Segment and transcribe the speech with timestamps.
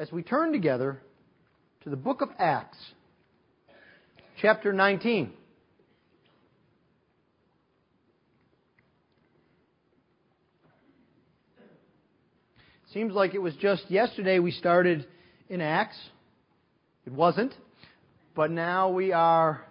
[0.00, 0.98] as we turn together
[1.82, 2.78] to the book of Acts,
[4.40, 5.30] chapter 19.
[12.94, 15.06] Seems like it was just yesterday we started
[15.50, 15.98] in Acts.
[17.04, 17.52] It wasn't.
[18.34, 19.66] But now we are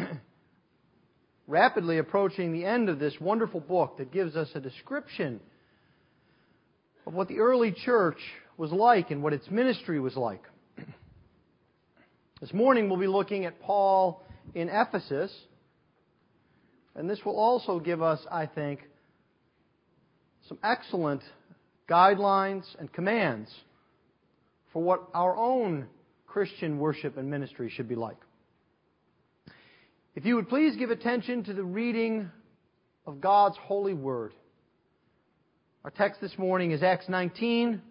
[1.46, 5.38] rapidly approaching the end of this wonderful book that gives us a description
[7.06, 8.18] of what the early church
[8.58, 10.42] was like and what its ministry was like.
[12.40, 14.22] This morning we'll be looking at Paul
[14.54, 15.34] in Ephesus,
[16.94, 18.80] and this will also give us, I think,
[20.48, 21.22] some excellent
[21.88, 23.50] guidelines and commands
[24.72, 25.86] for what our own
[26.26, 28.18] Christian worship and ministry should be like.
[30.14, 32.30] If you would please give attention to the reading
[33.06, 34.32] of God's holy word.
[35.84, 37.82] Our text this morning is Acts 19,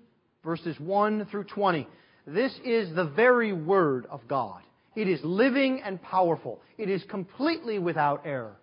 [0.48, 1.86] verses 1 through 20.
[2.26, 4.62] This is the very word of God.
[4.96, 6.62] It is living and powerful.
[6.78, 8.56] It is completely without error.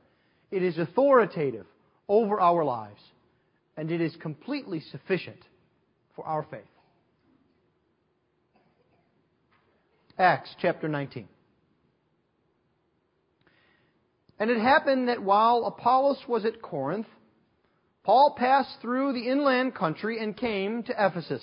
[0.51, 1.67] It is authoritative
[2.09, 3.03] over our lives
[3.77, 5.41] and it is completely sufficient
[6.17, 6.63] for our faith.
[10.19, 11.29] Acts chapter 19.
[14.39, 17.09] And it happened that while Apollos was at Corinth,
[18.05, 21.43] Paul passed through the inland country and came to Ephesus.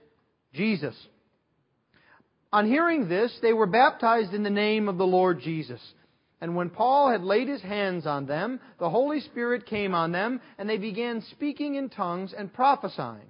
[0.53, 0.95] Jesus.
[2.53, 5.81] On hearing this, they were baptized in the name of the Lord Jesus.
[6.41, 10.41] And when Paul had laid his hands on them, the Holy Spirit came on them,
[10.57, 13.29] and they began speaking in tongues and prophesying.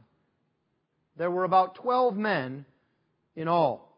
[1.18, 2.66] There were about twelve men
[3.35, 3.91] in all.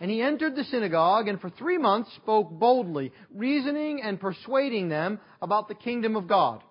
[0.00, 5.20] And he entered the synagogue and for three months spoke boldly, reasoning and persuading them
[5.40, 6.62] about the kingdom of God.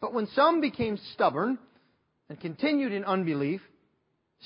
[0.00, 1.58] But when some became stubborn
[2.28, 3.60] and continued in unbelief,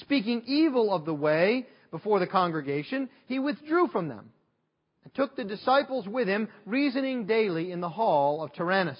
[0.01, 4.31] speaking evil of the way before the congregation, he withdrew from them
[5.05, 8.99] and took the disciples with him, reasoning daily in the hall of Tyrannus.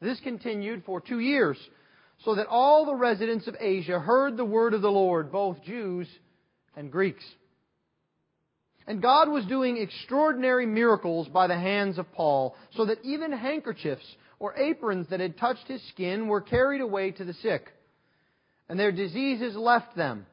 [0.00, 1.58] This continued for two years,
[2.24, 6.08] so that all the residents of Asia heard the word of the Lord, both Jews
[6.76, 7.24] and Greeks.
[8.86, 14.04] And God was doing extraordinary miracles by the hands of Paul, so that even handkerchiefs
[14.38, 17.68] or aprons that had touched his skin were carried away to the sick.
[18.68, 20.26] And their diseases left them,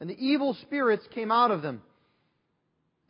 [0.00, 1.82] and the evil spirits came out of them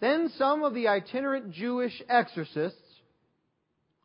[0.01, 2.79] then some of the itinerant Jewish exorcists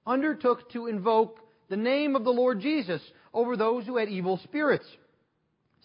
[0.05, 1.39] undertook to invoke
[1.69, 3.01] the name of the Lord Jesus
[3.33, 4.85] over those who had evil spirits,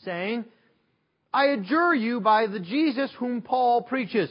[0.05, 0.45] saying,
[1.33, 4.31] I adjure you by the Jesus whom Paul preaches.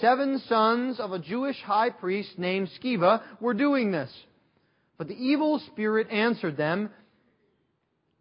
[0.00, 4.12] Seven sons of a Jewish high priest named Sceva were doing this.
[4.98, 6.90] But the evil spirit answered them,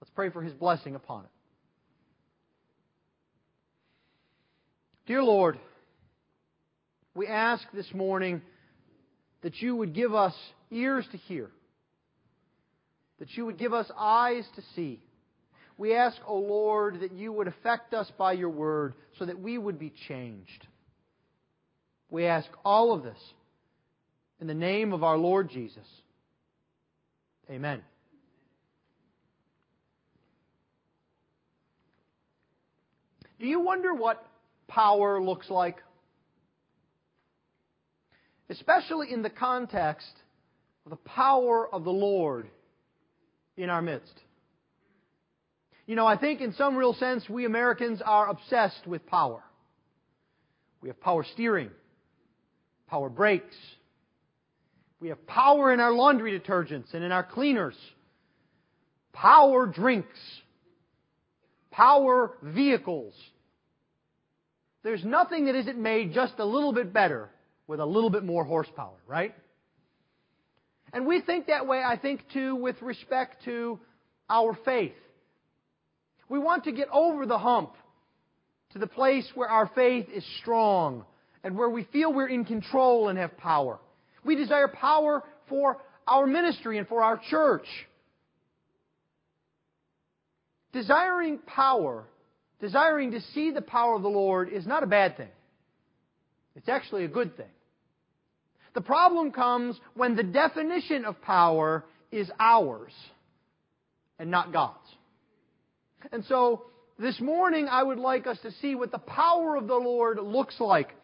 [0.00, 1.30] Let's pray for his blessing upon it.
[5.06, 5.58] Dear Lord,
[7.14, 8.42] we ask this morning
[9.42, 10.34] that you would give us
[10.70, 11.50] ears to hear,
[13.18, 15.02] that you would give us eyes to see.
[15.78, 19.40] We ask, O oh Lord, that you would affect us by your word so that
[19.40, 20.66] we would be changed.
[22.10, 23.18] We ask all of this
[24.40, 25.86] in the name of our Lord Jesus.
[27.50, 27.82] Amen.
[33.38, 34.26] Do you wonder what
[34.66, 35.76] power looks like?
[38.50, 40.12] Especially in the context
[40.84, 42.48] of the power of the Lord
[43.56, 44.14] in our midst.
[45.86, 49.42] You know, I think in some real sense we Americans are obsessed with power.
[50.80, 51.70] We have power steering,
[52.88, 53.56] power brakes.
[55.00, 57.76] We have power in our laundry detergents and in our cleaners.
[59.12, 60.18] Power drinks.
[61.78, 63.14] Power vehicles.
[64.82, 67.30] There's nothing that isn't made just a little bit better
[67.68, 69.32] with a little bit more horsepower, right?
[70.92, 73.78] And we think that way, I think, too, with respect to
[74.28, 74.96] our faith.
[76.28, 77.74] We want to get over the hump
[78.72, 81.04] to the place where our faith is strong
[81.44, 83.78] and where we feel we're in control and have power.
[84.24, 87.66] We desire power for our ministry and for our church.
[90.72, 92.04] Desiring power,
[92.60, 95.28] desiring to see the power of the Lord is not a bad thing.
[96.56, 97.46] It's actually a good thing.
[98.74, 102.92] The problem comes when the definition of power is ours
[104.18, 104.76] and not God's.
[106.12, 106.64] And so,
[106.98, 110.56] this morning I would like us to see what the power of the Lord looks
[110.60, 110.94] like.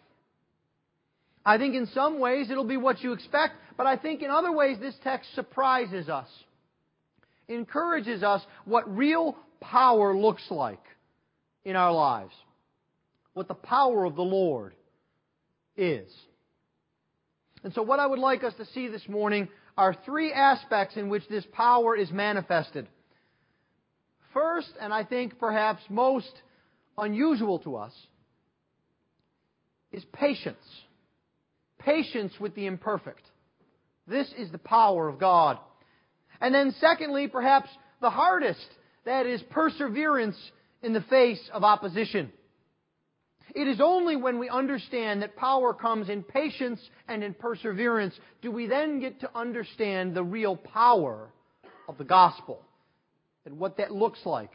[1.47, 4.51] I think in some ways it'll be what you expect, but I think in other
[4.51, 6.29] ways this text surprises us.
[7.49, 9.37] Encourages us what real
[9.71, 10.83] power looks like
[11.65, 12.33] in our lives.
[13.33, 14.75] What the power of the Lord
[15.77, 16.11] is.
[17.63, 21.09] And so what I would like us to see this morning are three aspects in
[21.09, 22.87] which this power is manifested.
[24.33, 26.33] First, and I think perhaps most
[26.99, 27.93] unusual to us,
[29.91, 30.65] is patience.
[31.79, 33.23] Patience with the imperfect.
[34.07, 35.59] This is the power of God.
[36.41, 37.69] And then secondly, perhaps
[38.01, 38.67] the hardest,
[39.05, 40.37] that is perseverance
[40.83, 42.33] in the face of opposition.
[43.55, 48.51] It is only when we understand that power comes in patience and in perseverance do
[48.51, 51.31] we then get to understand the real power
[51.89, 52.63] of the gospel
[53.45, 54.51] and what that looks like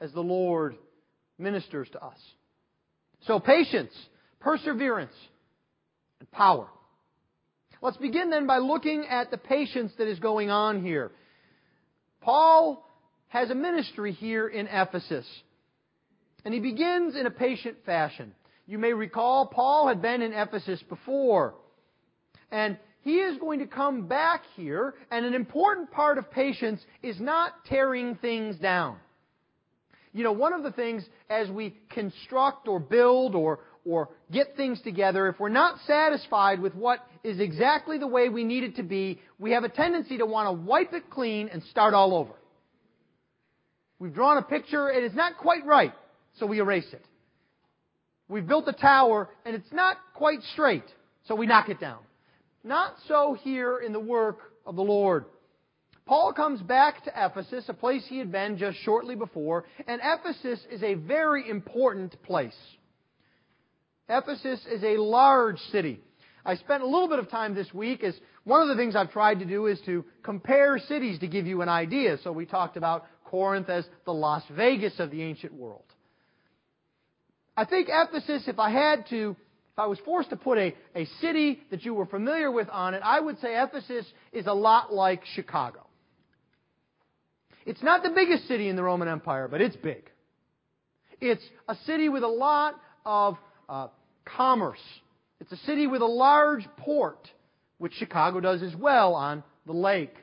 [0.00, 0.76] as the Lord
[1.38, 2.18] ministers to us.
[3.26, 3.92] So patience,
[4.40, 5.14] perseverance,
[6.20, 6.66] and power.
[7.80, 11.12] Let's begin then by looking at the patience that is going on here.
[12.20, 12.86] Paul
[13.32, 15.26] has a ministry here in Ephesus.
[16.44, 18.34] And he begins in a patient fashion.
[18.66, 21.54] You may recall Paul had been in Ephesus before.
[22.50, 27.18] And he is going to come back here, and an important part of patience is
[27.18, 28.98] not tearing things down.
[30.12, 34.78] You know, one of the things as we construct or build or, or get things
[34.82, 38.82] together, if we're not satisfied with what is exactly the way we need it to
[38.82, 42.34] be, we have a tendency to want to wipe it clean and start all over.
[44.02, 45.92] We've drawn a picture, and it's not quite right,
[46.40, 47.04] so we erase it.
[48.28, 50.82] We've built a tower, and it's not quite straight,
[51.28, 52.00] so we knock it down.
[52.64, 55.26] Not so here in the work of the Lord.
[56.04, 60.58] Paul comes back to Ephesus, a place he had been just shortly before, and Ephesus
[60.68, 62.58] is a very important place.
[64.08, 66.00] Ephesus is a large city.
[66.44, 69.12] I spent a little bit of time this week as one of the things I've
[69.12, 72.18] tried to do is to compare cities to give you an idea.
[72.24, 75.82] So we talked about Corinth as the Las Vegas of the ancient world.
[77.56, 79.34] I think Ephesus, if I had to
[79.72, 82.92] if I was forced to put a, a city that you were familiar with on
[82.92, 85.86] it, I would say Ephesus is a lot like Chicago.
[87.64, 90.10] It's not the biggest city in the Roman Empire, but it's big.
[91.22, 92.74] It's a city with a lot
[93.06, 93.88] of uh,
[94.26, 94.82] commerce.
[95.40, 97.30] It's a city with a large port,
[97.78, 100.14] which Chicago does as well on the lake.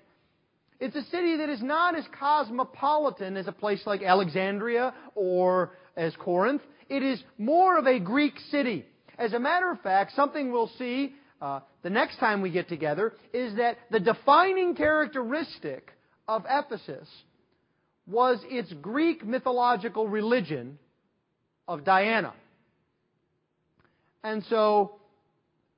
[0.80, 6.16] It's a city that is not as cosmopolitan as a place like Alexandria or as
[6.16, 6.62] Corinth.
[6.88, 8.86] It is more of a Greek city.
[9.18, 13.14] As a matter of fact, something we'll see uh, the next time we get together
[13.34, 15.92] is that the defining characteristic
[16.28, 17.08] of Ephesus
[18.08, 20.80] was its Greek mythological religion
[21.68, 22.34] of Diana.
[24.24, 24.99] And so,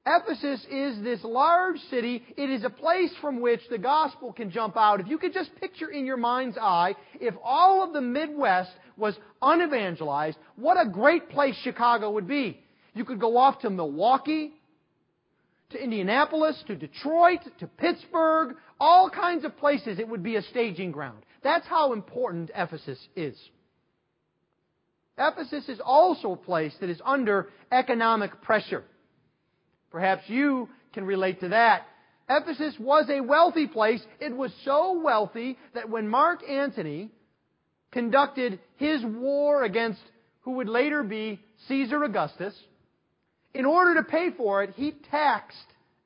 [0.06, 2.24] Ephesus is this large city.
[2.36, 5.00] It is a place from which the gospel can jump out.
[5.00, 9.16] If you could just picture in your mind's eye, if all of the Midwest was
[9.44, 12.60] unevangelized, what a great place Chicago would be.
[12.96, 14.54] You could go off to Milwaukee,
[15.70, 20.92] to Indianapolis, to Detroit, to Pittsburgh, all kinds of places it would be a staging
[20.92, 21.24] ground.
[21.44, 23.38] That's how important Ephesus is.
[25.18, 28.84] Ephesus is also a place that is under economic pressure.
[29.92, 31.88] Perhaps you can relate to that.
[32.30, 34.02] Ephesus was a wealthy place.
[34.20, 37.10] It was so wealthy that when Mark Antony
[37.92, 40.02] conducted his war against
[40.42, 42.58] who would later be Caesar Augustus,
[43.54, 45.58] in order to pay for it, he taxed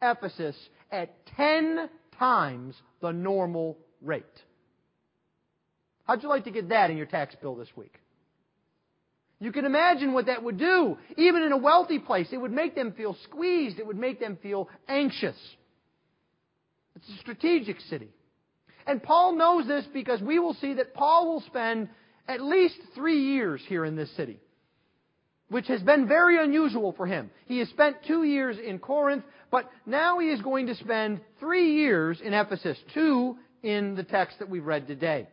[0.01, 0.55] Ephesus
[0.91, 4.25] at 10 times the normal rate.
[6.05, 7.93] How'd you like to get that in your tax bill this week?
[9.45, 10.97] You can imagine what that would do.
[11.17, 13.77] Even in a wealthy place, it would make them feel squeezed.
[13.77, 15.35] It would make them feel anxious.
[16.95, 18.09] It's a strategic city.
[18.87, 21.89] And Paul knows this because we will see that Paul will spend
[22.27, 24.39] at least three years here in this city,
[25.49, 27.29] which has been very unusual for him.
[27.45, 31.75] He has spent two years in Corinth, but now he is going to spend three
[31.75, 35.27] years in Ephesus, two in the text that we've read today.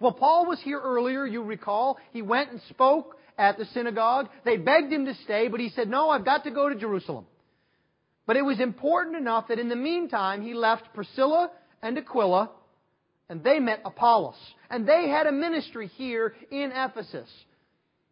[0.00, 1.98] Well, Paul was here earlier, you recall.
[2.12, 4.28] He went and spoke at the synagogue.
[4.44, 7.26] They begged him to stay, but he said, No, I've got to go to Jerusalem.
[8.26, 11.50] But it was important enough that in the meantime, he left Priscilla
[11.82, 12.50] and Aquila,
[13.28, 14.36] and they met Apollos.
[14.70, 17.28] And they had a ministry here in Ephesus.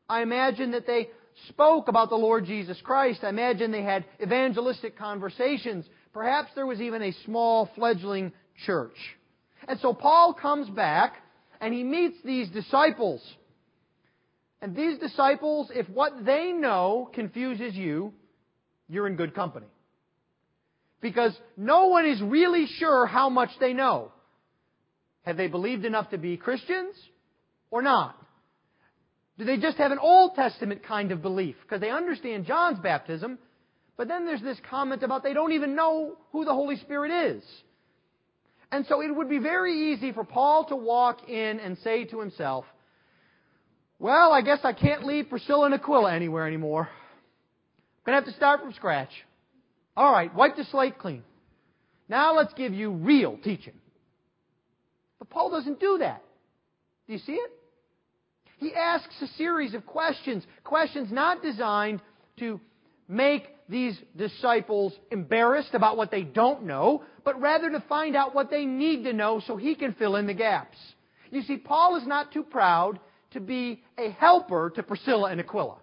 [0.09, 1.11] I imagine that they
[1.49, 3.21] spoke about the Lord Jesus Christ.
[3.23, 5.85] I imagine they had evangelistic conversations.
[6.13, 8.33] Perhaps there was even a small fledgling
[8.65, 8.97] church.
[9.69, 11.17] And so Paul comes back
[11.61, 13.23] and he meets these disciples.
[14.61, 18.13] And these disciples, if what they know confuses you,
[18.89, 19.67] you're in good company.
[21.01, 24.13] Because no one is really sure how much they know.
[25.23, 26.95] Have they believed enough to be Christians
[27.71, 28.17] or not?
[29.39, 31.57] Do they just have an Old Testament kind of belief?
[31.63, 33.39] Because they understand John's baptism,
[33.97, 37.43] but then there's this comment about they don't even know who the Holy Spirit is.
[38.77, 42.21] And so it would be very easy for Paul to walk in and say to
[42.21, 42.67] himself,
[43.99, 46.83] Well, I guess I can't leave Priscilla and Aquila anywhere anymore.
[46.83, 49.09] I'm going to have to start from scratch.
[49.97, 51.23] All right, wipe the slate clean.
[52.11, 53.73] Now let's give you real teaching.
[55.19, 56.23] But Paul doesn't do that.
[57.07, 57.51] Do you see it?
[58.59, 62.03] He asks a series of questions, questions not designed
[62.41, 62.61] to
[63.09, 68.51] make these disciples embarrassed about what they don't know, but rather to find out what
[68.51, 70.77] they need to know so he can fill in the gaps.
[71.31, 73.01] You see, Paul is not too proud
[73.33, 75.79] to be a helper to Priscilla and Aquila.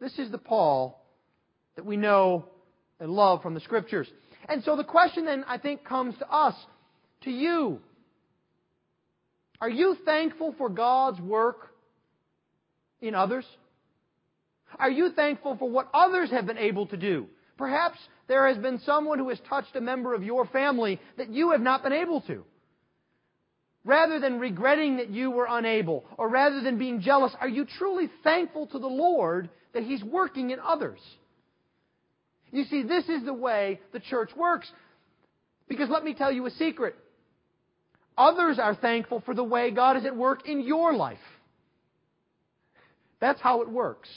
[0.00, 1.04] This is the Paul
[1.76, 2.44] that we know
[3.00, 4.08] and love from the Scriptures.
[4.48, 6.54] And so the question then, I think, comes to us,
[7.22, 7.80] to you.
[9.60, 11.72] Are you thankful for God's work
[13.00, 13.44] in others?
[14.78, 17.26] Are you thankful for what others have been able to do?
[17.56, 17.98] Perhaps
[18.28, 21.60] there has been someone who has touched a member of your family that you have
[21.60, 22.44] not been able to.
[23.84, 28.10] Rather than regretting that you were unable, or rather than being jealous, are you truly
[28.22, 31.00] thankful to the Lord that He's working in others?
[32.50, 34.70] You see, this is the way the church works.
[35.68, 36.96] Because let me tell you a secret.
[38.16, 41.18] Others are thankful for the way God is at work in your life.
[43.20, 44.08] That's how it works.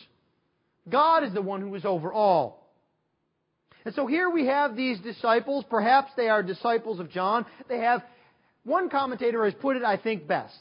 [0.89, 2.61] God is the one who is over all.
[3.85, 5.65] And so here we have these disciples.
[5.69, 7.45] Perhaps they are disciples of John.
[7.67, 8.03] They have,
[8.63, 10.57] one commentator has put it, I think, best.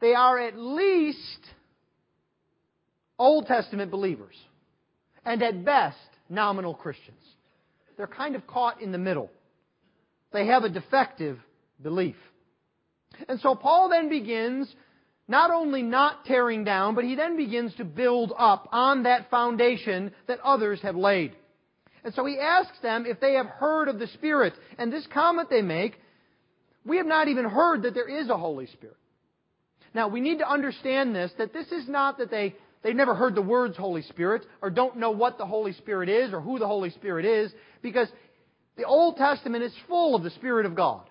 [0.00, 1.40] They are at least
[3.18, 4.34] Old Testament believers.
[5.24, 7.16] And at best, nominal Christians.
[7.96, 9.30] They're kind of caught in the middle.
[10.32, 11.38] They have a defective
[11.82, 12.16] belief.
[13.28, 14.72] And so Paul then begins
[15.28, 20.12] not only not tearing down, but he then begins to build up on that foundation
[20.28, 21.32] that others have laid.
[22.04, 24.54] And so he asks them if they have heard of the Spirit.
[24.78, 26.00] And this comment they make,
[26.84, 28.96] we have not even heard that there is a Holy Spirit.
[29.92, 32.54] Now, we need to understand this, that this is not that they,
[32.84, 36.32] they've never heard the words Holy Spirit, or don't know what the Holy Spirit is,
[36.32, 37.50] or who the Holy Spirit is,
[37.82, 38.08] because
[38.76, 41.08] the Old Testament is full of the Spirit of God.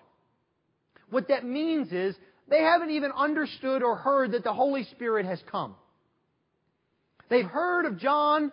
[1.10, 2.16] What that means is
[2.48, 5.74] they haven't even understood or heard that the Holy Spirit has come.
[7.28, 8.52] They've heard of John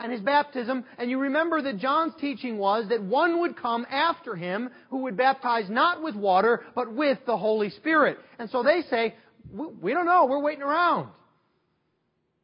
[0.00, 4.34] and his baptism, and you remember that John's teaching was that one would come after
[4.34, 8.18] him who would baptize not with water, but with the Holy Spirit.
[8.38, 9.14] And so they say,
[9.52, 11.10] we don't know, we're waiting around.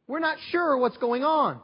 [0.07, 1.59] We're not sure what's going on.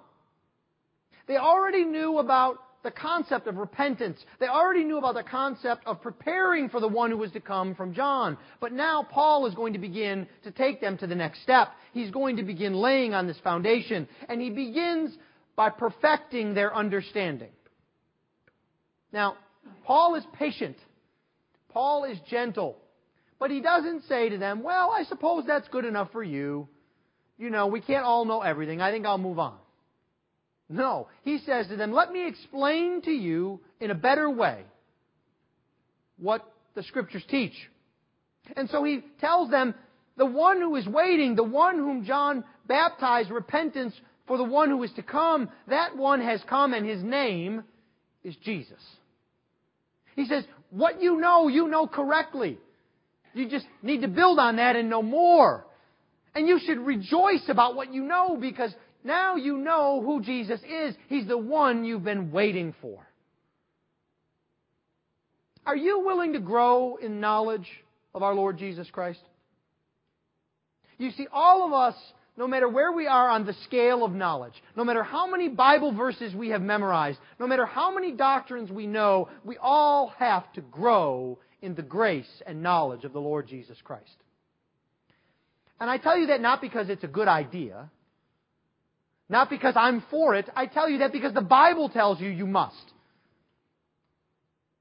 [1.28, 4.20] They already knew about the concept of repentance.
[4.40, 7.76] They already knew about the concept of preparing for the one who was to come
[7.76, 8.38] from John.
[8.60, 11.70] But now Paul is going to begin to take them to the next step.
[11.94, 14.08] He's going to begin laying on this foundation.
[14.28, 15.18] And he begins
[15.56, 17.52] by perfecting their understanding.
[19.12, 19.38] Now,
[19.86, 20.76] Paul is patient.
[21.70, 22.78] Paul is gentle.
[23.40, 26.68] But he doesn't say to them, well, I suppose that's good enough for you.
[27.38, 28.82] You know, we can't all know everything.
[28.82, 29.58] I think I'll move on.
[30.74, 31.08] No.
[31.24, 34.64] He says to them, Let me explain to you in a better way
[36.18, 37.54] what the Scriptures teach.
[38.58, 39.76] And so he tells them
[40.18, 43.94] the one who is waiting, the one whom John baptized, repentance
[44.28, 47.64] for the one who is to come, that one has come and his name
[48.24, 48.82] is Jesus.
[50.16, 52.58] He says, what you know, you know correctly.
[53.34, 55.66] You just need to build on that and know more.
[56.36, 60.96] And you should rejoice about what you know because now you know who Jesus is.
[61.08, 63.06] He's the one you've been waiting for.
[65.66, 67.70] Are you willing to grow in knowledge
[68.14, 69.22] of our Lord Jesus Christ?
[70.98, 71.96] You see, all of us,
[72.38, 75.94] no matter where we are on the scale of knowledge, no matter how many Bible
[75.94, 80.62] verses we have memorized, no matter how many doctrines we know, we all have to
[80.62, 84.16] grow in the grace and knowledge of the Lord Jesus Christ.
[85.80, 87.90] And I tell you that not because it's a good idea,
[89.30, 90.50] not because I'm for it.
[90.56, 92.76] I tell you that because the Bible tells you you must.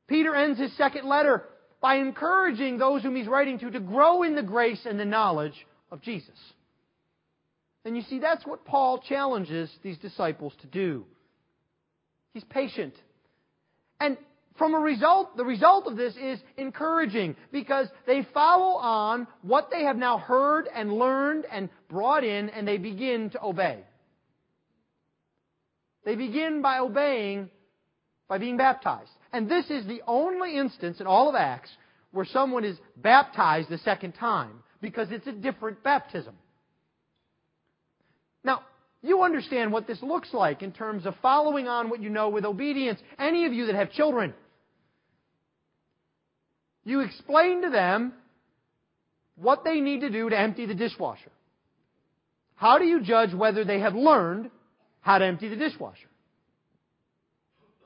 [0.08, 1.44] Peter ends his second letter
[1.80, 5.66] by encouraging those whom he's writing to to grow in the grace and the knowledge
[5.90, 6.38] of Jesus.
[7.84, 11.04] And you see, that's what Paul challenges these disciples to do.
[12.32, 12.94] He's patient.
[14.00, 14.16] And
[14.58, 19.84] from a result, the result of this is encouraging because they follow on what they
[19.84, 23.82] have now heard and learned and brought in and they begin to obey.
[26.04, 27.50] They begin by obeying
[28.28, 29.10] by being baptized.
[29.32, 31.70] And this is the only instance in all of Acts
[32.12, 36.34] where someone is baptized the second time because it's a different baptism.
[38.44, 38.62] Now,
[39.02, 42.44] you understand what this looks like in terms of following on what you know with
[42.44, 43.00] obedience.
[43.18, 44.32] Any of you that have children,
[46.84, 48.12] you explain to them
[49.36, 51.32] what they need to do to empty the dishwasher.
[52.54, 54.50] How do you judge whether they have learned
[55.02, 56.08] how to empty the dishwasher?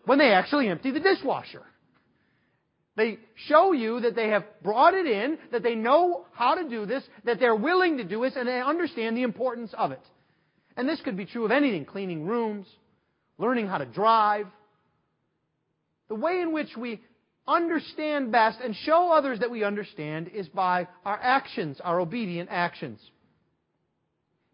[0.04, 1.62] When they actually empty the dishwasher.
[2.96, 3.18] They
[3.48, 7.02] show you that they have brought it in, that they know how to do this,
[7.24, 10.00] that they're willing to do this, and they understand the importance of it.
[10.76, 12.66] And this could be true of anything cleaning rooms,
[13.36, 14.46] learning how to drive.
[16.08, 17.00] The way in which we
[17.46, 23.00] understand best and show others that we understand is by our actions, our obedient actions.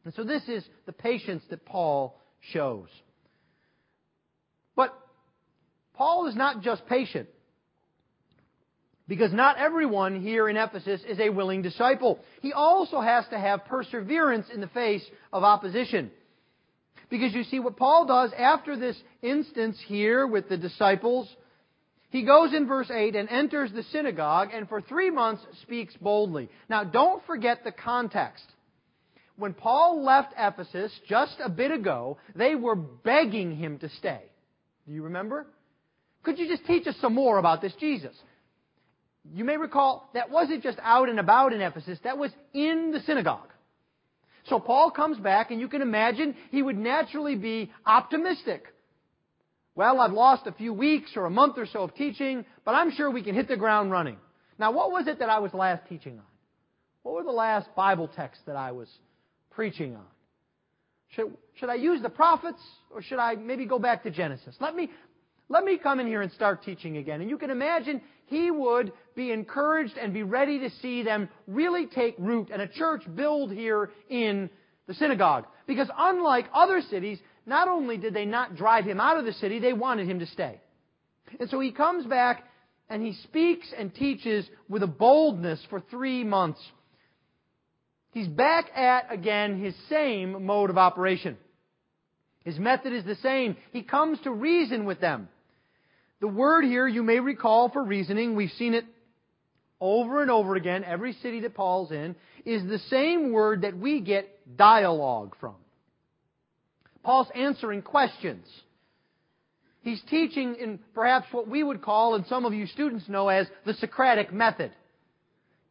[0.05, 2.19] And so this is the patience that Paul
[2.53, 2.89] shows.
[4.75, 4.99] But
[5.95, 7.29] Paul is not just patient.
[9.09, 12.21] Because not everyone here in Ephesus is a willing disciple.
[12.41, 16.11] He also has to have perseverance in the face of opposition.
[17.11, 21.29] Because you see what Paul does after this instance here with the disciples
[22.13, 26.51] he goes in verse 8 and enters the synagogue and for three months speaks boldly.
[26.69, 28.45] Now don't forget the context.
[29.43, 34.21] When Paul left Ephesus just a bit ago, they were begging him to stay.
[34.87, 35.49] Do you remember?
[36.23, 38.15] Could you just teach us some more about this Jesus?
[39.35, 43.01] You may recall that wasn't just out and about in Ephesus, that was in the
[43.01, 43.49] synagogue.
[44.45, 48.67] So Paul comes back, and you can imagine he would naturally be optimistic
[49.75, 52.91] well, I've lost a few weeks or a month or so of teaching, but I'm
[52.93, 54.19] sure we can hit the ground running.
[54.59, 56.25] Now, what was it that I was last teaching on?
[57.03, 58.87] What were the last Bible texts that I was
[59.55, 60.05] preaching on?
[61.11, 62.61] Should, should I use the prophets
[62.91, 64.57] or should I maybe go back to Genesis?
[64.61, 64.91] Let me,
[65.49, 67.21] let me come in here and start teaching again.
[67.21, 71.87] And you can imagine he would be encouraged and be ready to see them really
[71.87, 74.49] take root and a church build here in
[74.87, 75.45] the synagogue.
[75.67, 79.59] Because unlike other cities, not only did they not drive him out of the city,
[79.59, 80.61] they wanted him to stay.
[81.39, 82.45] And so he comes back
[82.89, 86.61] and he speaks and teaches with a boldness for three months.
[88.13, 91.37] He's back at, again, his same mode of operation.
[92.45, 93.57] His method is the same.
[93.73, 95.29] He comes to reason with them.
[96.21, 98.85] The word here, you may recall for reasoning, we've seen it
[99.81, 104.01] over and over again, every city that Paul's in, is the same word that we
[104.01, 105.57] get dialogue from.
[107.03, 108.47] Paul's answering questions.
[109.81, 113.49] He's teaching in perhaps what we would call, and some of you students know as,
[113.67, 114.71] the Socratic method.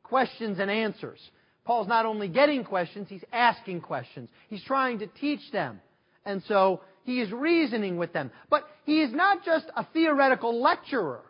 [0.03, 1.19] Questions and answers.
[1.63, 4.29] Paul's not only getting questions, he's asking questions.
[4.49, 5.79] He's trying to teach them.
[6.25, 8.31] And so, he is reasoning with them.
[8.49, 11.21] But he is not just a theoretical lecturer.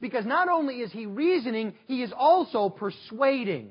[0.00, 3.70] Because not only is he reasoning, he is also persuading.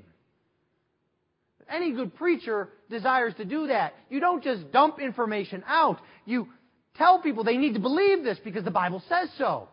[1.69, 3.93] Any good preacher desires to do that.
[4.10, 5.99] You don't just dump information out.
[6.25, 6.47] You
[6.95, 9.69] tell people they need to believe this because the Bible says so.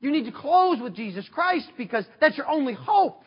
[0.00, 3.22] You need to close with Jesus Christ because that's your only hope.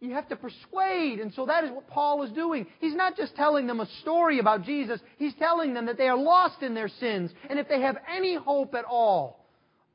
[0.00, 2.66] You have to persuade, and so that is what Paul is doing.
[2.80, 6.18] He's not just telling them a story about Jesus, he's telling them that they are
[6.18, 9.46] lost in their sins, and if they have any hope at all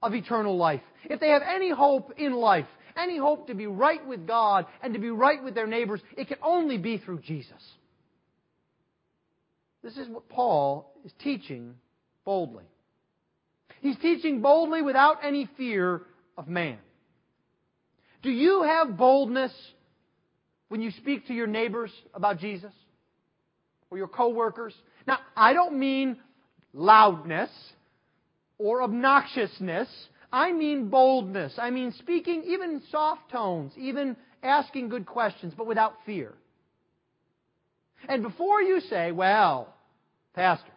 [0.01, 2.65] of eternal life, if they have any hope in life,
[2.97, 6.27] any hope to be right with God and to be right with their neighbors, it
[6.27, 7.61] can only be through Jesus.
[9.83, 11.75] This is what Paul is teaching
[12.25, 12.65] boldly.
[13.81, 16.01] He's teaching boldly without any fear
[16.37, 16.77] of man.
[18.21, 19.51] Do you have boldness
[20.71, 22.71] when you speak to your neighbors about Jesus?
[23.89, 24.73] Or your coworkers?
[25.05, 26.15] Now, I don't mean
[26.71, 27.49] loudness
[28.57, 29.89] or obnoxiousness.
[30.31, 31.55] I mean boldness.
[31.57, 36.33] I mean speaking even soft tones, even asking good questions, but without fear.
[38.07, 39.75] And before you say, well,
[40.33, 40.71] Pastor,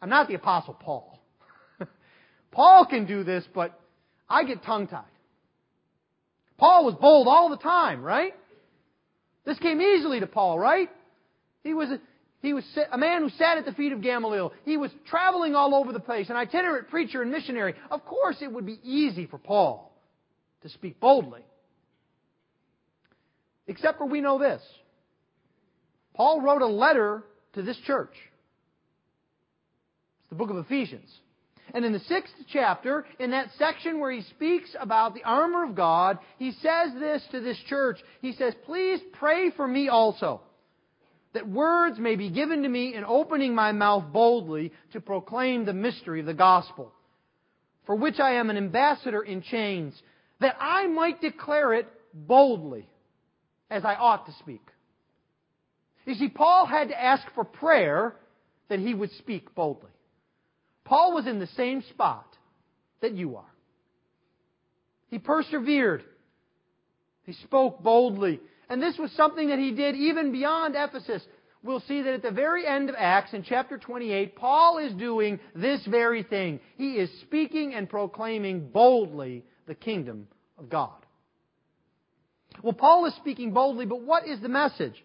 [0.00, 1.20] I'm not the Apostle Paul.
[2.52, 3.78] Paul can do this, but
[4.30, 5.04] I get tongue tied.
[6.56, 8.32] Paul was bold all the time, right?
[9.44, 10.88] This came easily to Paul, right?
[11.62, 12.00] He was a,
[12.40, 14.52] he was a man who sat at the feet of Gamaliel.
[14.64, 17.74] He was traveling all over the place, an itinerant preacher and missionary.
[17.90, 19.92] Of course, it would be easy for Paul
[20.62, 21.42] to speak boldly.
[23.66, 24.62] Except for we know this.
[26.14, 28.14] Paul wrote a letter to this church.
[30.20, 31.10] It's the book of Ephesians.
[31.72, 35.74] And in the sixth chapter, in that section where he speaks about the armor of
[35.74, 37.98] God, he says this to this church.
[38.20, 40.42] He says, Please pray for me also,
[41.32, 45.72] that words may be given to me in opening my mouth boldly to proclaim the
[45.72, 46.92] mystery of the gospel,
[47.86, 49.94] for which I am an ambassador in chains,
[50.40, 52.88] that I might declare it boldly,
[53.70, 54.60] as I ought to speak.
[56.04, 58.14] You see, Paul had to ask for prayer
[58.68, 59.90] that he would speak boldly.
[60.84, 62.26] Paul was in the same spot
[63.00, 63.52] that you are.
[65.08, 66.04] He persevered.
[67.24, 68.40] He spoke boldly.
[68.68, 71.22] And this was something that he did even beyond Ephesus.
[71.62, 75.40] We'll see that at the very end of Acts, in chapter 28, Paul is doing
[75.54, 76.60] this very thing.
[76.76, 80.92] He is speaking and proclaiming boldly the kingdom of God.
[82.62, 85.02] Well, Paul is speaking boldly, but what is the message?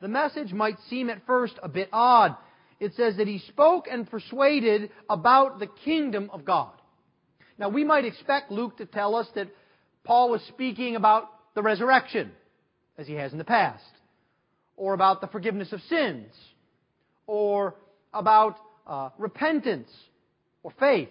[0.00, 2.36] The message might seem at first a bit odd
[2.82, 6.72] it says that he spoke and persuaded about the kingdom of God.
[7.56, 9.46] Now, we might expect Luke to tell us that
[10.02, 12.32] Paul was speaking about the resurrection,
[12.98, 13.84] as he has in the past,
[14.76, 16.34] or about the forgiveness of sins,
[17.28, 17.76] or
[18.12, 19.88] about uh, repentance
[20.64, 21.10] or faith.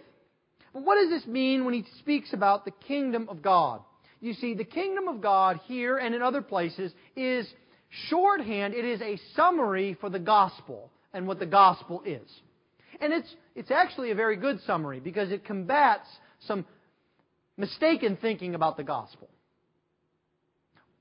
[0.73, 3.79] But what does this mean when he speaks about the kingdom of God?
[4.19, 7.47] You see, the kingdom of God here and in other places is
[8.09, 12.29] shorthand, it is a summary for the gospel and what the gospel is.
[12.99, 16.07] And it's, it's actually a very good summary because it combats
[16.47, 16.65] some
[17.57, 19.29] mistaken thinking about the gospel.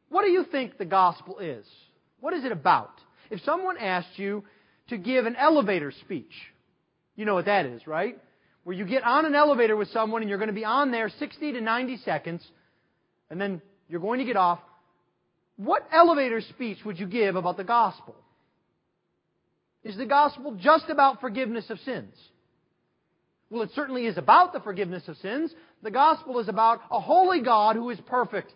[0.09, 1.64] What do you think the gospel is?
[2.20, 2.92] What is it about?
[3.31, 4.44] If someone asked you
[4.88, 6.33] to give an elevator speech,
[7.16, 8.18] you know what that is, right?
[8.64, 11.09] Where you get on an elevator with someone and you're going to be on there
[11.09, 12.46] 60 to 90 seconds,
[13.31, 14.59] and then you're going to get off.
[15.57, 18.16] What elevator speech would you give about the gospel?
[19.83, 22.14] Is the gospel just about forgiveness of sins?
[23.51, 25.53] Well, it certainly is about the forgiveness of sins.
[25.83, 28.53] The gospel is about a holy God who is perfect.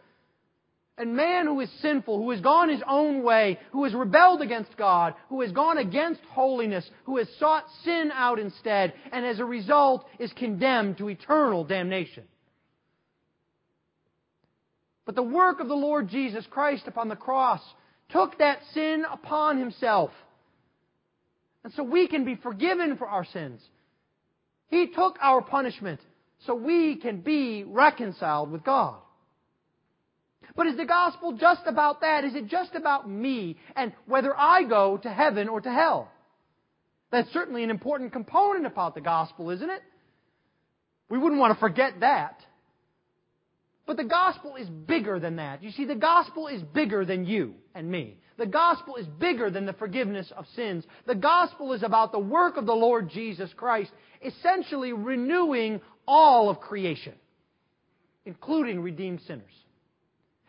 [0.97, 4.77] And man who is sinful, who has gone his own way, who has rebelled against
[4.77, 9.45] God, who has gone against holiness, who has sought sin out instead, and as a
[9.45, 12.23] result is condemned to eternal damnation.
[15.05, 17.61] But the work of the Lord Jesus Christ upon the cross
[18.11, 20.13] took that sin upon himself
[21.65, 23.61] and so we can be forgiven for our sins.
[24.69, 26.01] He took our punishment
[26.47, 28.97] so we can be reconciled with God.
[30.55, 32.25] But is the gospel just about that?
[32.25, 36.11] Is it just about me and whether I go to heaven or to hell?
[37.11, 39.83] That's certainly an important component about the gospel, isn't it?
[41.09, 42.41] We wouldn't want to forget that.
[43.87, 45.63] But the gospel is bigger than that.
[45.63, 48.19] You see, the gospel is bigger than you and me.
[48.37, 50.85] The gospel is bigger than the forgiveness of sins.
[51.07, 53.93] The gospel is about the work of the Lord Jesus Christ,
[54.25, 57.15] essentially renewing all of creation,
[58.25, 59.45] including redeemed sinners.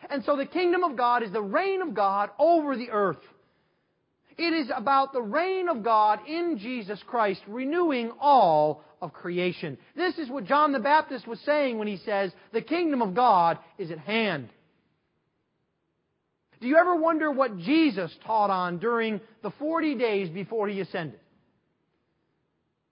[0.09, 3.21] And so the kingdom of God is the reign of God over the earth.
[4.37, 9.77] It is about the reign of God in Jesus Christ, renewing all of creation.
[9.95, 13.59] This is what John the Baptist was saying when he says, The kingdom of God
[13.77, 14.49] is at hand.
[16.61, 21.19] Do you ever wonder what Jesus taught on during the 40 days before he ascended?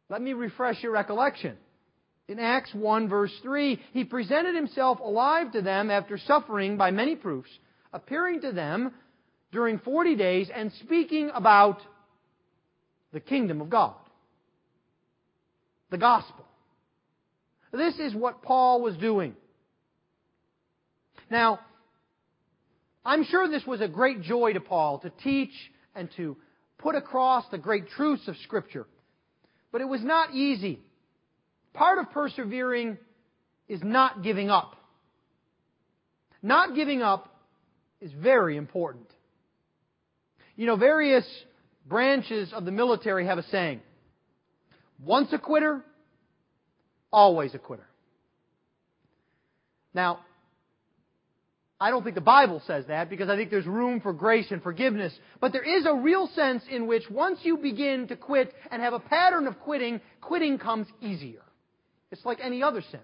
[0.10, 1.58] Let me refresh your recollection.
[2.28, 7.16] In Acts 1 verse 3, he presented himself alive to them after suffering by many
[7.16, 7.50] proofs,
[7.92, 8.94] appearing to them
[9.52, 11.80] during 40 days and speaking about
[13.12, 13.96] the kingdom of God.
[15.92, 16.46] The gospel.
[17.72, 19.36] This is what Paul was doing.
[21.30, 21.60] Now,
[23.06, 25.54] I'm sure this was a great joy to Paul to teach
[25.96, 26.38] and to
[26.78, 28.86] put across the great truths of Scripture.
[29.72, 30.80] But it was not easy.
[31.74, 32.98] Part of persevering
[33.68, 34.76] is not giving up.
[36.42, 37.30] Not giving up
[38.02, 39.08] is very important.
[40.56, 41.26] You know, various
[41.88, 43.82] branches of the military have a saying
[45.04, 45.84] once a quitter,
[47.12, 47.88] always a quitter.
[49.94, 50.20] Now,
[51.84, 54.64] I don't think the Bible says that because I think there's room for grace and
[54.64, 55.12] forgiveness.
[55.42, 58.94] But there is a real sense in which once you begin to quit and have
[58.94, 61.42] a pattern of quitting, quitting comes easier.
[62.10, 63.02] It's like any other sin.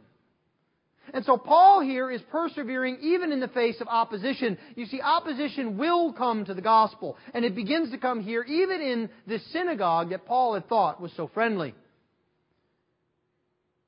[1.13, 4.57] And so Paul here is persevering even in the face of opposition.
[4.75, 7.17] You see, opposition will come to the gospel.
[7.33, 11.11] And it begins to come here even in this synagogue that Paul had thought was
[11.17, 11.75] so friendly.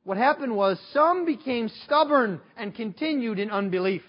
[0.04, 4.02] What happened was some became stubborn and continued in unbelief.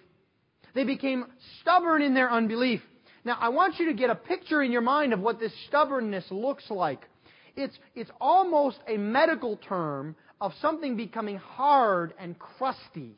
[0.75, 1.27] They became
[1.61, 2.81] stubborn in their unbelief.
[3.25, 6.25] Now, I want you to get a picture in your mind of what this stubbornness
[6.31, 7.07] looks like.
[7.55, 13.17] It's, it's almost a medical term of something becoming hard and crusty.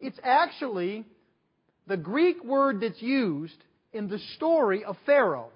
[0.00, 1.04] It's actually
[1.86, 3.56] the Greek word that's used
[3.92, 5.50] in the story of Pharaoh.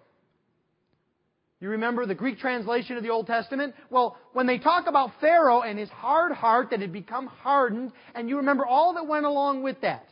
[1.60, 3.74] You remember the Greek translation of the Old Testament?
[3.88, 8.28] Well, when they talk about Pharaoh and his hard heart that had become hardened, and
[8.28, 10.06] you remember all that went along with that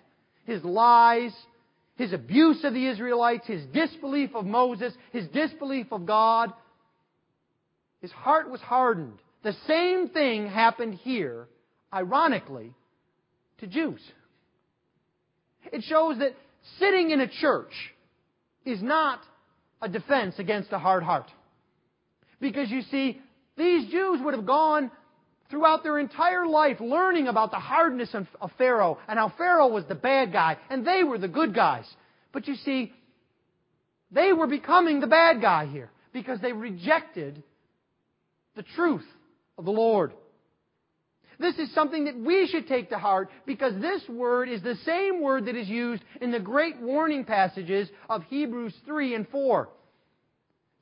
[0.50, 1.32] his lies,
[1.94, 6.52] his abuse of the Israelites, his disbelief of Moses, his disbelief of God.
[8.00, 9.18] His heart was hardened.
[9.44, 11.46] The same thing happened here,
[11.92, 12.74] ironically,
[13.58, 14.00] to Jews.
[15.72, 16.34] It shows that
[16.78, 17.72] sitting in a church
[18.64, 19.20] is not
[19.80, 21.30] a defense against a hard heart.
[22.40, 23.20] Because you see,
[23.56, 24.90] these Jews would have gone
[25.50, 29.94] throughout their entire life learning about the hardness of, Pharaoh and how Pharaoh was the
[29.94, 31.84] bad guy and they were the good guys.
[32.32, 32.92] But you see,
[34.12, 37.42] they were becoming the bad guy here because they rejected
[38.56, 39.06] the truth
[39.58, 40.12] of the Lord.
[41.38, 45.22] This is something that we should take to heart because this word is the same
[45.22, 49.68] word that is used in the great warning passages of Hebrews 3 and 4.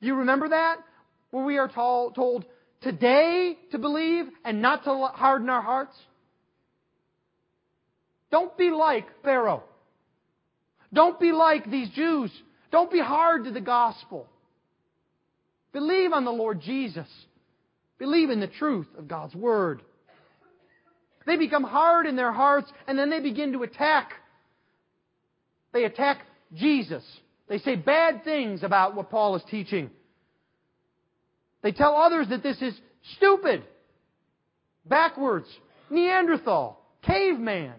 [0.01, 0.79] You remember that?
[1.31, 2.45] Where we are told,
[2.81, 5.95] today to believe and not to harden our hearts?
[8.31, 9.63] Don't be like Pharaoh.
[10.93, 12.31] Don't be like these Jews.
[12.71, 14.27] Don't be hard to the gospel.
[15.71, 17.07] Believe on the Lord Jesus.
[17.97, 19.81] Believe in the truth of God's Word.
[21.25, 24.13] They become hard in their hearts and then they begin to attack.
[25.73, 26.21] They attack
[26.55, 27.03] Jesus.
[27.47, 29.91] They say bad things about what Paul is teaching.
[31.61, 32.73] They tell others that this is
[33.15, 33.63] stupid,
[34.85, 35.47] backwards,
[35.89, 37.73] Neanderthal, caveman.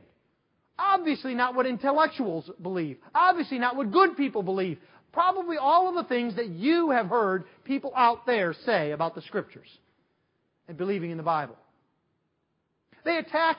[0.78, 2.98] Obviously not what intellectuals believe.
[3.14, 4.78] Obviously not what good people believe.
[5.12, 9.22] Probably all of the things that you have heard people out there say about the
[9.22, 9.68] Scriptures
[10.68, 11.56] and believing in the Bible.
[13.04, 13.58] They attack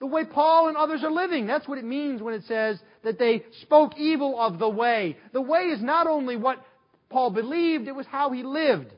[0.00, 1.46] the way Paul and others are living.
[1.46, 5.16] That's what it means when it says that they spoke evil of the way.
[5.32, 6.62] The way is not only what
[7.08, 8.92] Paul believed, it was how he lived.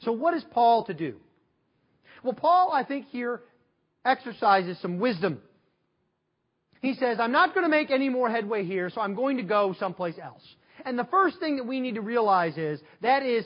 [0.00, 1.16] So what is Paul to do?
[2.22, 3.42] Well, Paul, I think here
[4.04, 5.40] exercises some wisdom.
[6.80, 9.42] He says, I'm not going to make any more headway here, so I'm going to
[9.42, 10.42] go someplace else.
[10.84, 13.44] And the first thing that we need to realize is that is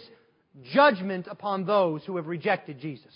[0.72, 3.12] judgment upon those who have rejected Jesus.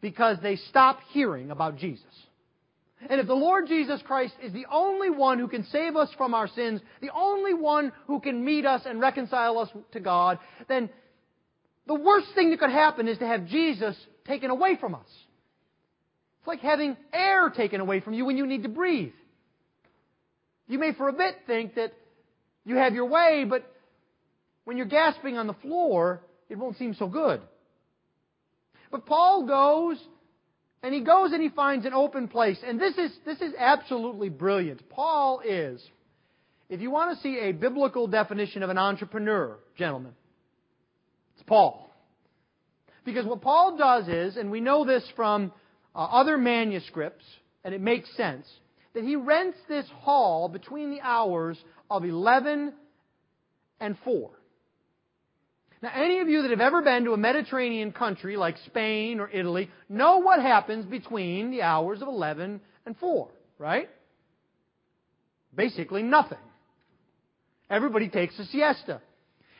[0.00, 2.04] Because they stop hearing about Jesus.
[3.08, 6.34] And if the Lord Jesus Christ is the only one who can save us from
[6.34, 10.90] our sins, the only one who can meet us and reconcile us to God, then
[11.88, 13.96] the worst thing that could happen is to have Jesus
[14.26, 15.08] taken away from us.
[16.38, 19.14] It's like having air taken away from you when you need to breathe.
[20.68, 21.94] You may for a bit think that
[22.66, 23.64] you have your way, but
[24.64, 26.20] when you're gasping on the floor,
[26.50, 27.40] it won't seem so good.
[28.90, 29.98] But Paul goes,
[30.82, 32.58] and he goes and he finds an open place.
[32.64, 34.88] And this is, this is absolutely brilliant.
[34.90, 35.82] Paul is,
[36.68, 40.12] if you want to see a biblical definition of an entrepreneur, gentlemen,
[41.46, 41.90] Paul.
[43.04, 45.52] Because what Paul does is, and we know this from
[45.94, 47.24] uh, other manuscripts,
[47.64, 48.46] and it makes sense,
[48.94, 51.58] that he rents this hall between the hours
[51.90, 52.72] of 11
[53.80, 54.30] and 4.
[55.80, 59.30] Now, any of you that have ever been to a Mediterranean country like Spain or
[59.30, 63.88] Italy know what happens between the hours of 11 and 4, right?
[65.54, 66.38] Basically nothing.
[67.70, 69.00] Everybody takes a siesta.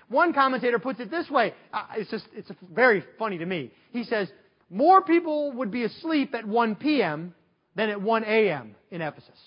[0.08, 1.54] One commentator puts it this way.
[1.72, 3.70] Uh, it's just, it's very funny to me.
[3.92, 4.28] He says,
[4.70, 7.34] more people would be asleep at 1 p.m.
[7.74, 8.74] than at 1 a.m.
[8.90, 9.38] in Ephesus.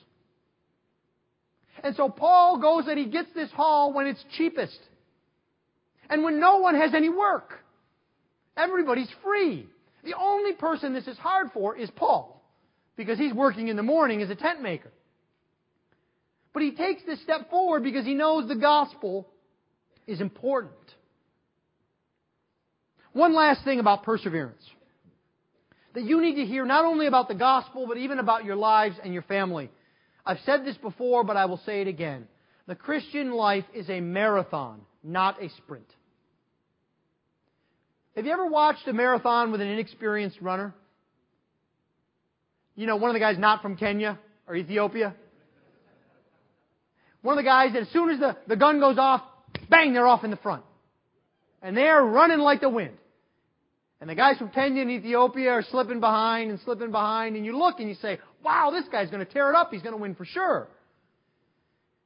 [1.83, 4.77] And so Paul goes and he gets this hall when it's cheapest.
[6.09, 7.59] And when no one has any work.
[8.55, 9.67] Everybody's free.
[10.03, 12.43] The only person this is hard for is Paul.
[12.97, 14.91] Because he's working in the morning as a tent maker.
[16.53, 19.27] But he takes this step forward because he knows the gospel
[20.07, 20.73] is important.
[23.13, 24.63] One last thing about perseverance.
[25.93, 28.95] That you need to hear not only about the gospel, but even about your lives
[29.03, 29.69] and your family.
[30.25, 32.27] I've said this before, but I will say it again.
[32.67, 35.87] The Christian life is a marathon, not a sprint.
[38.15, 40.73] Have you ever watched a marathon with an inexperienced runner?
[42.75, 45.15] You know, one of the guys not from Kenya or Ethiopia.
[47.21, 49.21] One of the guys that as soon as the, the gun goes off,
[49.71, 50.63] bang, they're off in the front.
[51.63, 52.97] And they're running like the wind.
[53.99, 57.57] And the guys from Kenya and Ethiopia are slipping behind and slipping behind, and you
[57.57, 59.71] look and you say, wow, this guy's going to tear it up.
[59.71, 60.67] He's going to win for sure.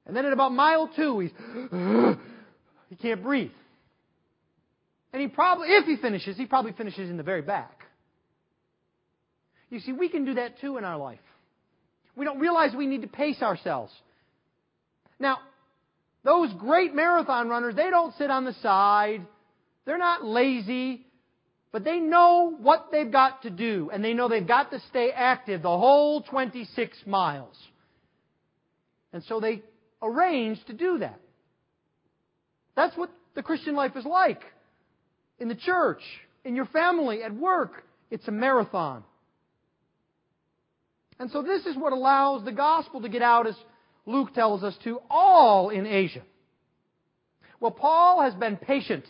[0.05, 1.31] And then at about mile two, he's,
[2.89, 3.51] he can't breathe.
[5.13, 7.79] And he probably, if he finishes, he probably finishes in the very back.
[9.69, 11.19] You see, we can do that too in our life.
[12.17, 13.93] We don't realize we need to pace ourselves.
[15.19, 15.39] Now,
[16.25, 19.21] those great marathon runners, they don't sit on the side.
[19.85, 21.05] They're not lazy.
[21.71, 25.11] But they know what they've got to do, and they know they've got to stay
[25.11, 27.55] active the whole 26 miles.
[29.13, 29.61] And so they
[30.01, 31.19] arrange to do that.
[32.75, 34.41] That's what the Christian life is like.
[35.37, 36.01] In the church,
[36.43, 39.03] in your family, at work, it's a marathon.
[41.19, 43.55] And so this is what allows the gospel to get out, as
[44.05, 46.21] Luke tells us, to all in Asia.
[47.59, 49.05] Well, Paul has been patient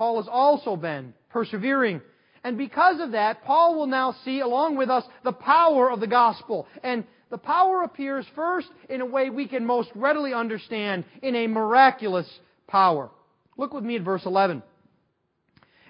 [0.00, 2.00] Paul has also been persevering.
[2.42, 6.06] And because of that, Paul will now see, along with us, the power of the
[6.06, 6.66] gospel.
[6.82, 11.46] And the power appears first in a way we can most readily understand, in a
[11.48, 12.26] miraculous
[12.66, 13.10] power.
[13.58, 14.62] Look with me at verse 11.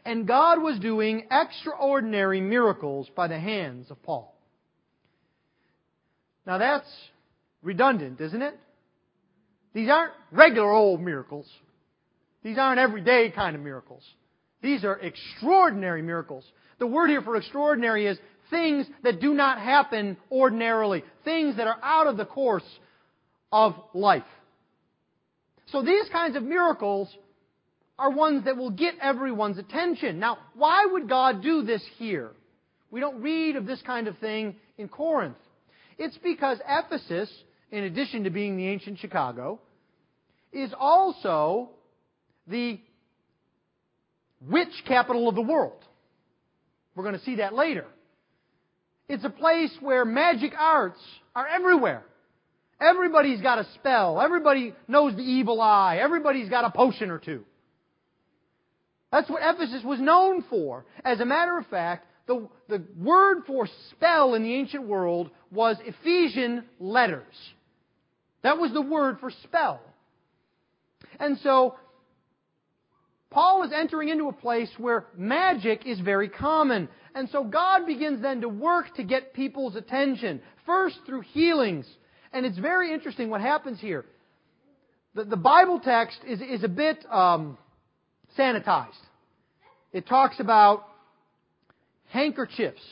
[0.05, 4.35] And God was doing extraordinary miracles by the hands of Paul.
[6.47, 6.91] Now that's
[7.63, 8.59] redundant, isn't it?
[9.73, 11.47] These aren't regular old miracles.
[12.43, 14.03] These aren't everyday kind of miracles.
[14.63, 16.45] These are extraordinary miracles.
[16.79, 18.19] The word here for extraordinary is
[18.51, 22.65] things that do not happen ordinarily, things that are out of the course
[23.53, 24.25] of life.
[25.67, 27.09] So these kinds of miracles
[27.99, 30.19] are ones that will get everyone's attention.
[30.19, 32.33] Now, why would God do this here?
[32.91, 35.37] We don't read of this kind of thing in Corinth.
[35.99, 37.31] It's because Ephesus,
[37.71, 39.61] in addition to being the ancient Chicago,
[40.53, 41.71] is also
[42.47, 42.81] the
[44.49, 45.85] witch capital of the world.
[46.95, 47.87] We're going to see that later.
[49.09, 51.01] It's a place where magic arts
[51.35, 52.05] are everywhere.
[52.81, 54.21] Everybody's got a spell.
[54.21, 55.99] Everybody knows the evil eye.
[56.01, 57.45] Everybody's got a potion or two.
[59.13, 60.85] That's what Ephesus was known for.
[61.05, 65.77] As a matter of fact, the, the word for spell in the ancient world was
[65.85, 67.35] Ephesian letters.
[68.43, 69.81] That was the word for spell.
[71.19, 71.77] And so
[73.31, 76.89] Paul is entering into a place where magic is very common.
[77.15, 81.87] And so God begins then to work to get people's attention, first through healings.
[82.33, 84.05] And it's very interesting what happens here.
[85.15, 87.59] The, the Bible text is, is a bit um,
[88.39, 88.95] sanitized.
[89.93, 90.87] It talks about
[92.09, 92.83] handkerchiefs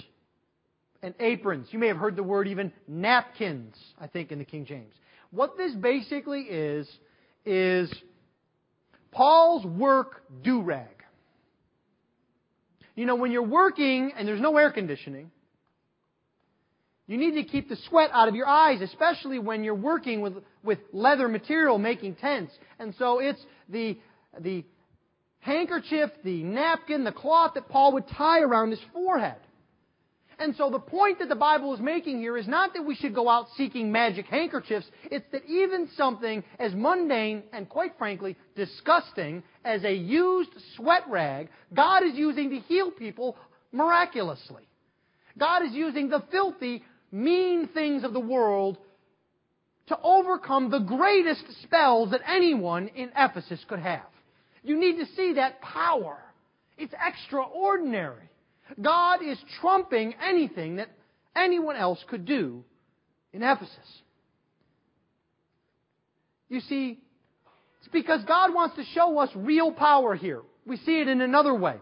[1.03, 1.69] and aprons.
[1.71, 4.95] You may have heard the word even napkins, I think, in the King James.
[5.31, 6.88] What this basically is,
[7.45, 7.93] is
[9.11, 10.87] Paul's work do rag.
[12.95, 15.31] You know, when you're working and there's no air conditioning,
[17.07, 20.35] you need to keep the sweat out of your eyes, especially when you're working with,
[20.62, 22.53] with leather material making tents.
[22.79, 23.99] And so it's the,
[24.38, 24.64] the
[25.41, 29.39] handkerchief, the napkin, the cloth that Paul would tie around his forehead.
[30.41, 33.14] And so the point that the Bible is making here is not that we should
[33.14, 34.86] go out seeking magic handkerchiefs.
[35.11, 41.49] It's that even something as mundane and quite frankly disgusting as a used sweat rag,
[41.74, 43.36] God is using to heal people
[43.72, 44.62] miraculously.
[45.36, 48.78] God is using the filthy, mean things of the world
[49.89, 54.07] to overcome the greatest spells that anyone in Ephesus could have.
[54.62, 56.18] You need to see that power.
[56.76, 58.28] It's extraordinary.
[58.81, 60.89] God is trumping anything that
[61.35, 62.64] anyone else could do
[63.33, 63.77] in Ephesus.
[66.49, 66.99] You see,
[67.81, 70.43] it's because God wants to show us real power here.
[70.66, 71.77] We see it in another way.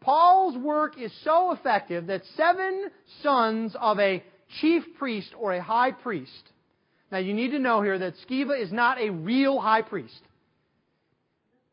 [0.00, 2.90] Paul's work is so effective that seven
[3.22, 4.22] sons of a
[4.60, 6.30] chief priest or a high priest.
[7.10, 10.20] Now you need to know here that Sceva is not a real high priest.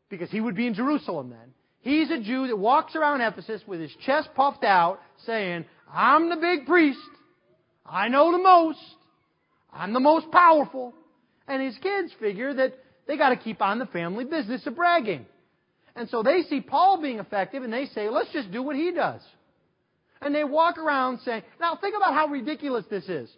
[0.08, 1.53] Because he would be in Jerusalem then.
[1.84, 6.36] He's a Jew that walks around Ephesus with his chest puffed out saying, I'm the
[6.36, 6.98] big priest.
[7.84, 8.78] I know the most.
[9.70, 10.94] I'm the most powerful.
[11.46, 12.72] And his kids figure that
[13.06, 15.26] they got to keep on the family business of bragging.
[15.94, 18.90] And so they see Paul being effective and they say, let's just do what he
[18.90, 19.20] does.
[20.22, 23.28] And they walk around saying, now think about how ridiculous this is.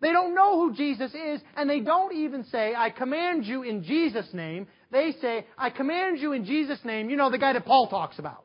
[0.00, 3.82] They don't know who Jesus is and they don't even say, I command you in
[3.82, 4.68] Jesus' name.
[4.90, 8.18] They say, I command you in Jesus' name, you know, the guy that Paul talks
[8.18, 8.44] about.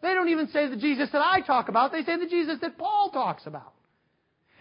[0.00, 2.78] They don't even say the Jesus that I talk about, they say the Jesus that
[2.78, 3.72] Paul talks about.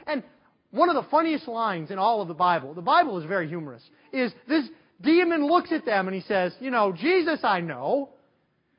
[0.08, 0.24] And
[0.72, 3.84] one of the funniest lines in all of the Bible, the Bible is very humorous,
[4.12, 4.68] is this
[5.02, 8.10] demon looks at them and he says, You know, Jesus I know,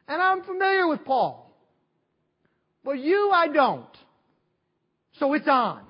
[0.09, 1.45] and I'm familiar with Paul.
[2.85, 3.87] But you I don't.
[5.19, 5.83] So it's on.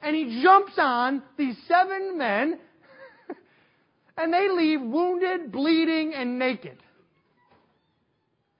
[0.00, 2.58] And he jumps on these seven men
[4.16, 6.78] and they leave wounded, bleeding, and naked.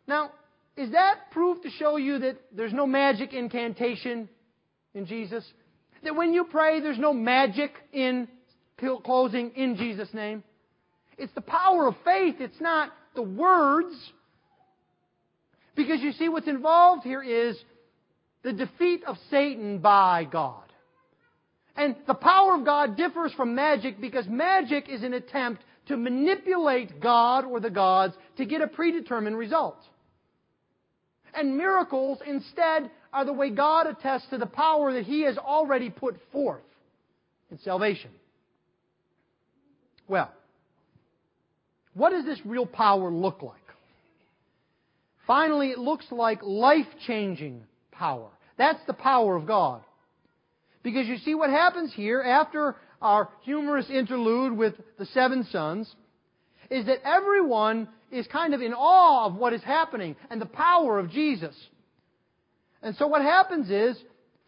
[0.07, 0.33] Now,
[0.77, 4.29] is that proof to show you that there's no magic incantation
[4.95, 5.45] in Jesus?
[6.03, 8.29] That when you pray, there's no magic in
[9.05, 10.43] closing in Jesus' name?
[11.17, 13.95] It's the power of faith, it's not the words.
[15.77, 17.57] Because you see, what's involved here is
[18.43, 20.64] the defeat of Satan by God.
[21.77, 27.01] And the power of God differs from magic because magic is an attempt to manipulate
[27.01, 29.79] God or the gods to get a predetermined result.
[31.35, 35.91] And miracles, instead, are the way God attests to the power that He has already
[35.91, 36.63] put forth
[37.51, 38.11] in salvation.
[40.07, 40.31] Well,
[41.95, 43.57] what does this real power look like?
[45.27, 48.29] Finally, it looks like life changing power.
[48.59, 49.83] That's the power of God.
[50.85, 55.93] Because you see what happens here after our humorous interlude with the seven sons
[56.71, 60.99] is that everyone is kind of in awe of what is happening and the power
[60.99, 61.57] of Jesus.
[62.83, 63.97] And so what happens is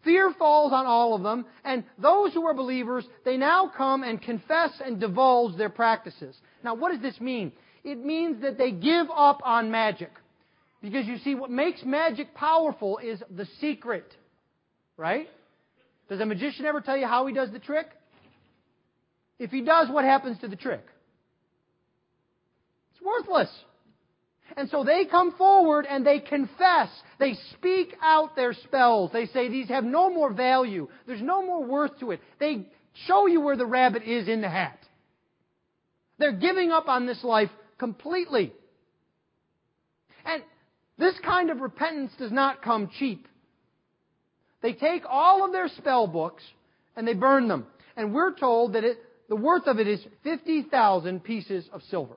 [0.03, 4.21] fear falls on all of them and those who are believers, they now come and
[4.21, 6.35] confess and divulge their practices.
[6.63, 7.51] Now what does this mean?
[7.83, 10.11] It means that they give up on magic.
[10.83, 14.13] Because you see, what makes magic powerful is the secret.
[14.97, 15.27] Right?
[16.09, 17.87] Does a magician ever tell you how he does the trick?
[19.39, 20.85] If he does, what happens to the trick?
[22.93, 23.49] It's worthless.
[24.55, 26.89] And so they come forward and they confess.
[27.19, 29.11] They speak out their spells.
[29.11, 30.87] They say these have no more value.
[31.05, 32.21] There's no more worth to it.
[32.39, 32.67] They
[33.05, 34.79] show you where the rabbit is in the hat.
[36.17, 38.53] They're giving up on this life completely.
[40.25, 40.41] And
[40.97, 43.27] this kind of repentance does not come cheap.
[44.61, 46.43] They take all of their spell books
[46.95, 47.67] and they burn them.
[47.95, 48.97] And we're told that it,
[49.29, 52.15] the worth of it is 50,000 pieces of silver.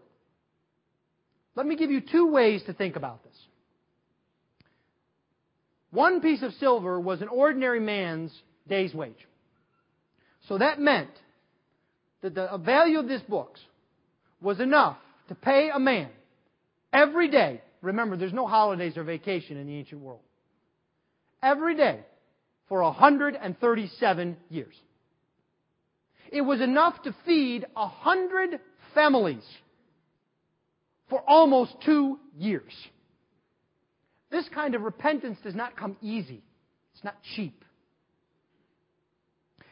[1.57, 3.37] Let me give you two ways to think about this.
[5.91, 8.33] One piece of silver was an ordinary man's
[8.69, 9.27] day's wage.
[10.49, 11.11] So that meant
[12.23, 13.61] that the value of this books
[14.41, 14.97] was enough
[15.29, 16.09] to pay a man
[16.93, 17.61] every day.
[17.83, 20.21] Remember, there's no holidays or vacation in the ancient world.
[21.43, 22.01] Every day
[22.71, 24.75] for 137 years.
[26.33, 28.61] It was enough to feed a hundred
[28.95, 29.43] families
[31.11, 32.73] for almost two years.
[34.31, 36.45] This kind of repentance does not come easy.
[36.95, 37.65] It's not cheap.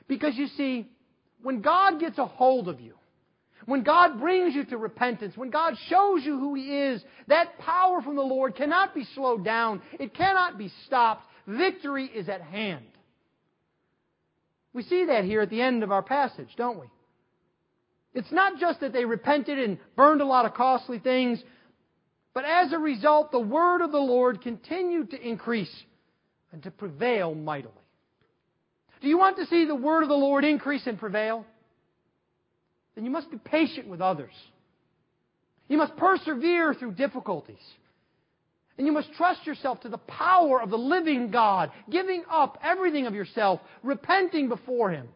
[0.08, 0.88] Because you see,
[1.40, 2.94] when God gets a hold of you,
[3.66, 8.02] when God brings you to repentance, when God shows you who He is, that power
[8.02, 9.82] from the Lord cannot be slowed down.
[10.00, 11.26] It cannot be stopped.
[11.48, 12.84] Victory is at hand.
[14.74, 16.86] We see that here at the end of our passage, don't we?
[18.12, 21.42] It's not just that they repented and burned a lot of costly things,
[22.34, 25.74] but as a result, the word of the Lord continued to increase
[26.52, 27.72] and to prevail mightily.
[29.00, 31.46] Do you want to see the word of the Lord increase and prevail?
[32.94, 34.32] Then you must be patient with others.
[35.68, 37.62] You must persevere through difficulties.
[38.78, 43.06] And you must trust yourself to the power of the living God, giving up everything
[43.06, 45.08] of yourself, repenting before Him,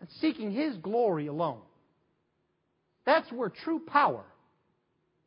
[0.00, 1.60] and seeking His glory alone.
[3.04, 4.24] That's where true power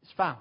[0.03, 0.39] is found.